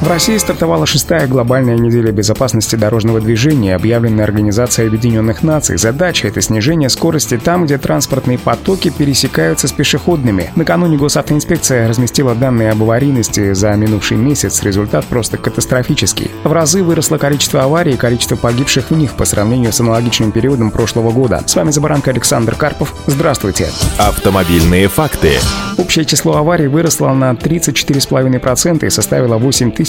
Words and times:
В 0.00 0.08
России 0.08 0.38
стартовала 0.38 0.86
шестая 0.86 1.26
глобальная 1.26 1.76
неделя 1.76 2.10
безопасности 2.10 2.74
дорожного 2.74 3.20
движения, 3.20 3.74
объявленная 3.76 4.24
Организацией 4.24 4.88
Объединенных 4.88 5.42
Наций. 5.42 5.76
Задача— 5.76 6.26
это 6.28 6.40
снижение 6.40 6.88
скорости 6.88 7.36
там, 7.36 7.66
где 7.66 7.76
транспортные 7.76 8.38
потоки 8.38 8.88
пересекаются 8.88 9.68
с 9.68 9.72
пешеходными. 9.72 10.52
Накануне 10.56 10.96
госавтоинспекция 10.96 11.86
разместила 11.86 12.34
данные 12.34 12.70
об 12.70 12.82
аварийности 12.82 13.52
за 13.52 13.72
минувший 13.72 14.16
месяц. 14.16 14.62
Результат 14.62 15.04
просто 15.04 15.36
катастрофический. 15.36 16.30
В 16.44 16.52
разы 16.52 16.82
выросло 16.82 17.18
количество 17.18 17.62
аварий 17.62 17.92
и 17.92 17.98
количество 17.98 18.36
погибших 18.36 18.90
в 18.90 18.96
них 18.96 19.12
по 19.12 19.26
сравнению 19.26 19.70
с 19.70 19.80
аналогичным 19.80 20.32
периодом 20.32 20.70
прошлого 20.70 21.10
года. 21.10 21.42
С 21.46 21.54
вами 21.54 21.72
Забаранка 21.72 22.10
Александр 22.10 22.54
Карпов. 22.54 22.94
Здравствуйте. 23.06 23.68
Автомобильные 23.98 24.88
факты. 24.88 25.32
Общее 25.76 26.04
число 26.04 26.36
аварий 26.36 26.66
выросло 26.66 27.12
на 27.12 27.32
34,5% 27.32 28.86
и 28.86 28.90
составило 28.90 29.38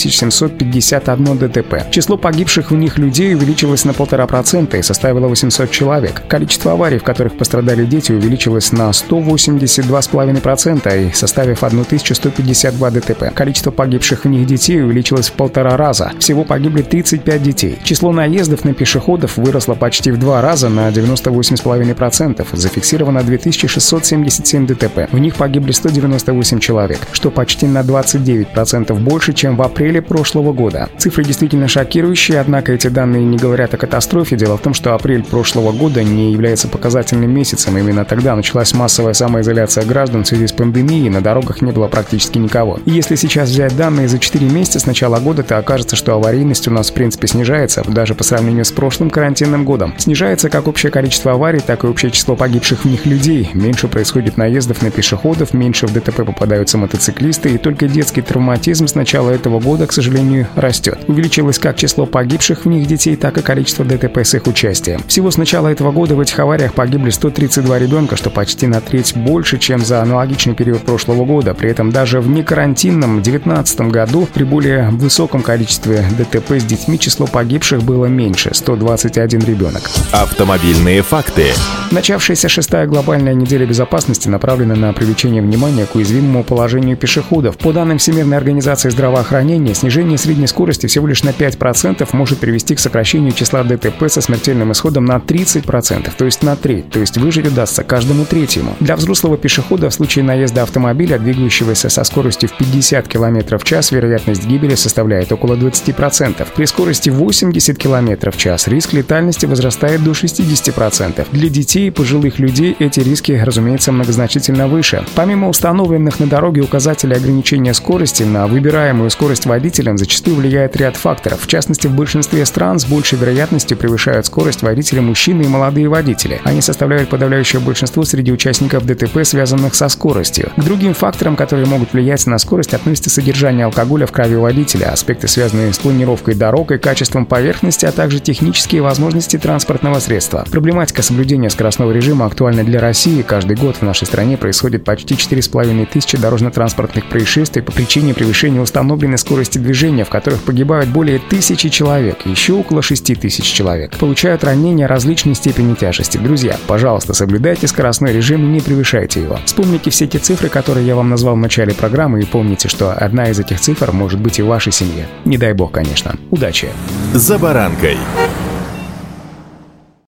8751 0.05 1.37
ДТП. 1.37 1.85
Число 1.91 2.17
погибших 2.17 2.71
в 2.71 2.75
них 2.75 2.97
людей 2.97 3.35
увеличилось 3.35 3.85
на 3.85 3.91
1,5% 3.91 4.79
и 4.79 4.81
составило 4.81 5.27
800 5.27 5.71
человек. 5.71 6.23
Количество 6.27 6.71
аварий, 6.71 6.97
в 6.97 7.03
которых 7.03 7.37
пострадали 7.37 7.85
дети, 7.85 8.11
увеличилось 8.11 8.71
на 8.71 8.91
182,5% 8.91 11.09
и 11.09 11.13
составив 11.13 11.63
1152 11.63 12.91
ДТП. 12.91 13.33
Количество 13.33 13.71
погибших 13.71 14.25
в 14.25 14.27
них 14.27 14.45
детей 14.45 14.81
увеличилось 14.81 15.29
в 15.29 15.33
полтора 15.33 15.77
раза. 15.77 16.11
Всего 16.19 16.43
погибли 16.43 16.81
35 16.81 17.43
детей. 17.43 17.79
Число 17.83 18.11
наездов 18.11 18.65
на 18.65 18.73
пешеходов 18.73 19.37
выросло 19.37 19.75
почти 19.75 20.11
в 20.11 20.17
два 20.17 20.41
раза 20.41 20.69
на 20.69 20.89
98,5%. 20.89 22.47
Зафиксировано 22.53 23.23
2677 23.23 24.67
ДТП. 24.67 25.07
В 25.11 25.19
них 25.19 25.35
погибли 25.35 25.71
198 25.71 26.59
человек, 26.59 26.99
что 27.11 27.31
почти 27.31 27.67
на 27.67 27.81
29% 27.81 28.93
больше, 28.99 29.33
чем 29.33 29.55
в 29.55 29.61
апреле 29.61 29.90
прошлого 29.99 30.53
года. 30.53 30.89
Цифры 30.97 31.23
действительно 31.23 31.67
шокирующие, 31.67 32.39
однако 32.39 32.73
эти 32.73 32.87
данные 32.87 33.23
не 33.23 33.37
говорят 33.37 33.73
о 33.73 33.77
катастрофе. 33.77 34.35
Дело 34.35 34.57
в 34.57 34.61
том, 34.61 34.73
что 34.73 34.95
апрель 34.95 35.23
прошлого 35.23 35.71
года 35.71 36.03
не 36.03 36.31
является 36.31 36.67
показательным 36.67 37.31
месяцем. 37.31 37.77
Именно 37.77 38.05
тогда 38.05 38.35
началась 38.35 38.73
массовая 38.73 39.13
самоизоляция 39.13 39.85
граждан 39.85 40.23
в 40.23 40.27
связи 40.27 40.47
с 40.47 40.51
пандемией, 40.51 41.09
на 41.09 41.21
дорогах 41.21 41.61
не 41.61 41.71
было 41.71 41.87
практически 41.87 42.37
никого. 42.37 42.79
И 42.85 42.91
если 42.91 43.15
сейчас 43.15 43.49
взять 43.49 43.75
данные 43.75 44.07
за 44.07 44.19
4 44.19 44.47
месяца 44.49 44.79
с 44.79 44.85
начала 44.85 45.19
года, 45.19 45.43
то 45.43 45.57
окажется, 45.57 45.95
что 45.95 46.13
аварийность 46.13 46.67
у 46.67 46.71
нас 46.71 46.89
в 46.89 46.93
принципе 46.93 47.27
снижается, 47.27 47.83
даже 47.87 48.15
по 48.15 48.23
сравнению 48.23 48.65
с 48.65 48.71
прошлым 48.71 49.09
карантинным 49.09 49.65
годом. 49.65 49.93
Снижается 49.97 50.49
как 50.49 50.67
общее 50.67 50.91
количество 50.91 51.33
аварий, 51.33 51.59
так 51.59 51.83
и 51.83 51.87
общее 51.87 52.11
число 52.11 52.35
погибших 52.35 52.85
в 52.85 52.85
них 52.85 53.05
людей. 53.05 53.49
Меньше 53.53 53.87
происходит 53.87 54.37
наездов 54.37 54.81
на 54.81 54.91
пешеходов, 54.91 55.53
меньше 55.53 55.87
в 55.87 55.93
ДТП 55.93 56.25
попадаются 56.25 56.77
мотоциклисты, 56.77 57.49
и 57.49 57.57
только 57.57 57.87
детский 57.87 58.21
травматизм 58.21 58.87
с 58.87 58.95
начала 58.95 59.31
этого 59.31 59.59
года, 59.59 59.80
к 59.87 59.93
сожалению, 59.93 60.47
растет. 60.55 60.99
Увеличилось 61.07 61.59
как 61.59 61.77
число 61.77 62.05
погибших 62.05 62.65
в 62.65 62.67
них 62.67 62.87
детей, 62.87 63.15
так 63.15 63.37
и 63.37 63.41
количество 63.41 63.85
ДТП 63.85 64.19
с 64.19 64.33
их 64.33 64.47
участием. 64.47 65.01
Всего 65.07 65.31
с 65.31 65.37
начала 65.37 65.67
этого 65.67 65.91
года 65.91 66.15
в 66.15 66.19
этих 66.19 66.39
авариях 66.39 66.73
погибли 66.73 67.09
132 67.09 67.79
ребенка, 67.79 68.15
что 68.15 68.29
почти 68.29 68.67
на 68.67 68.81
треть 68.81 69.15
больше, 69.15 69.57
чем 69.57 69.83
за 69.83 70.01
аналогичный 70.01 70.55
период 70.55 70.81
прошлого 70.83 71.25
года. 71.25 71.53
При 71.53 71.69
этом 71.69 71.91
даже 71.91 72.21
в 72.21 72.29
некарантинном 72.29 73.21
2019 73.21 73.81
году 73.81 74.27
при 74.33 74.43
более 74.43 74.89
высоком 74.89 75.41
количестве 75.41 76.03
ДТП 76.17 76.51
с 76.53 76.63
детьми 76.63 76.99
число 76.99 77.27
погибших 77.27 77.83
было 77.83 78.05
меньше– 78.05 78.51
121 78.53 79.41
ребенок. 79.41 79.89
Автомобильные 80.11 81.01
факты. 81.01 81.47
Начавшаяся 81.91 82.47
шестая 82.47 82.87
глобальная 82.87 83.33
неделя 83.33 83.65
безопасности 83.65 84.29
направлена 84.29 84.75
на 84.75 84.93
привлечение 84.93 85.41
внимания 85.41 85.85
к 85.85 85.95
уязвимому 85.95 86.43
положению 86.43 86.95
пешеходов. 86.97 87.57
По 87.57 87.73
данным 87.73 87.97
Всемирной 87.97 88.37
организации 88.37 88.89
здравоохранения, 88.89 89.70
снижение 89.73 90.17
средней 90.17 90.47
скорости 90.47 90.87
всего 90.87 91.07
лишь 91.07 91.23
на 91.23 91.29
5% 91.29 92.07
может 92.13 92.39
привести 92.39 92.75
к 92.75 92.79
сокращению 92.79 93.33
числа 93.33 93.63
ДТП 93.63 94.07
со 94.07 94.21
смертельным 94.21 94.71
исходом 94.71 95.05
на 95.05 95.17
30%, 95.17 96.11
то 96.17 96.25
есть 96.25 96.43
на 96.43 96.55
треть, 96.55 96.89
то 96.89 96.99
есть 96.99 97.17
выжить 97.17 97.47
удастся 97.47 97.83
каждому 97.83 98.25
третьему. 98.25 98.75
Для 98.79 98.95
взрослого 98.95 99.37
пешехода 99.37 99.89
в 99.89 99.93
случае 99.93 100.23
наезда 100.25 100.63
автомобиля, 100.63 101.17
двигающегося 101.17 101.89
со 101.89 102.03
скоростью 102.03 102.49
в 102.49 102.57
50 102.57 103.07
км 103.07 103.57
в 103.57 103.63
час, 103.63 103.91
вероятность 103.91 104.45
гибели 104.45 104.75
составляет 104.75 105.31
около 105.31 105.55
20%. 105.55 106.47
При 106.55 106.65
скорости 106.65 107.09
80 107.09 107.77
км 107.77 108.31
в 108.31 108.37
час 108.37 108.67
риск 108.67 108.93
летальности 108.93 109.45
возрастает 109.45 110.03
до 110.03 110.11
60%. 110.11 111.27
Для 111.31 111.49
детей 111.49 111.87
и 111.87 111.91
пожилых 111.91 112.39
людей 112.39 112.75
эти 112.79 112.99
риски, 112.99 113.31
разумеется, 113.43 113.91
многозначительно 113.91 114.67
выше. 114.67 115.05
Помимо 115.15 115.49
установленных 115.49 116.19
на 116.19 116.27
дороге 116.27 116.61
указателей 116.61 117.15
ограничения 117.15 117.73
скорости 117.73 118.23
на 118.23 118.47
выбираемую 118.47 119.09
скорость 119.09 119.45
водителем 119.61 119.97
зачастую 119.97 120.37
влияет 120.37 120.75
ряд 120.75 120.97
факторов. 120.97 121.41
В 121.43 121.47
частности, 121.47 121.85
в 121.85 121.95
большинстве 121.95 122.45
стран 122.47 122.79
с 122.79 122.85
большей 122.85 123.19
вероятностью 123.19 123.77
превышают 123.77 124.25
скорость 124.25 124.63
водителя 124.63 125.01
мужчины 125.01 125.43
и 125.43 125.47
молодые 125.47 125.87
водители. 125.87 126.41
Они 126.43 126.61
составляют 126.61 127.09
подавляющее 127.09 127.61
большинство 127.61 128.03
среди 128.03 128.31
участников 128.31 128.85
ДТП, 128.85 129.23
связанных 129.23 129.75
со 129.75 129.87
скоростью. 129.89 130.51
К 130.57 130.63
другим 130.63 130.93
факторам, 130.95 131.35
которые 131.35 131.67
могут 131.67 131.93
влиять 131.93 132.25
на 132.25 132.39
скорость, 132.39 132.73
относятся 132.73 133.09
содержание 133.09 133.65
алкоголя 133.65 134.07
в 134.07 134.11
крови 134.11 134.35
водителя, 134.35 134.91
аспекты, 134.91 135.27
связанные 135.27 135.73
с 135.73 135.77
планировкой 135.77 136.33
дорог 136.33 136.71
и 136.71 136.77
качеством 136.79 137.25
поверхности, 137.25 137.85
а 137.85 137.91
также 137.91 138.19
технические 138.19 138.81
возможности 138.81 139.37
транспортного 139.37 139.99
средства. 139.99 140.45
Проблематика 140.49 141.03
соблюдения 141.03 141.49
скоростного 141.49 141.91
режима 141.91 142.25
актуальна 142.25 142.63
для 142.63 142.79
России. 142.79 143.21
Каждый 143.21 143.57
год 143.57 143.75
в 143.77 143.81
нашей 143.83 144.07
стране 144.07 144.37
происходит 144.37 144.83
почти 144.83 145.17
4 145.17 145.41
4,5 145.41 145.85
тысячи 145.87 146.17
дорожно-транспортных 146.17 147.05
происшествий 147.09 147.61
по 147.61 147.71
причине 147.71 148.13
превышения 148.13 148.61
установленной 148.61 149.17
скорости 149.17 149.50
движения, 149.59 150.05
в 150.05 150.09
которых 150.09 150.41
погибают 150.43 150.89
более 150.89 151.19
тысячи 151.19 151.69
человек, 151.69 152.25
еще 152.25 152.53
около 152.53 152.81
6 152.81 153.19
тысяч 153.19 153.45
человек. 153.45 153.97
Получают 153.97 154.43
ранения 154.43 154.87
различной 154.87 155.35
степени 155.35 155.73
тяжести. 155.73 156.17
Друзья, 156.17 156.57
пожалуйста, 156.67 157.13
соблюдайте 157.13 157.67
скоростной 157.67 158.13
режим 158.13 158.45
и 158.45 158.47
не 158.47 158.61
превышайте 158.61 159.21
его. 159.21 159.39
Вспомните 159.45 159.89
все 159.89 160.07
те 160.07 160.19
цифры, 160.19 160.49
которые 160.49 160.85
я 160.85 160.95
вам 160.95 161.09
назвал 161.09 161.35
в 161.35 161.39
начале 161.39 161.73
программы, 161.73 162.21
и 162.21 162.25
помните, 162.25 162.67
что 162.67 162.93
одна 162.93 163.29
из 163.29 163.39
этих 163.39 163.59
цифр 163.59 163.91
может 163.91 164.19
быть 164.19 164.39
и 164.39 164.41
в 164.41 164.47
вашей 164.47 164.71
семье. 164.71 165.07
Не 165.25 165.37
дай 165.37 165.53
бог, 165.53 165.71
конечно. 165.71 166.15
Удачи! 166.29 166.69
За 167.13 167.37
баранкой. 167.37 167.97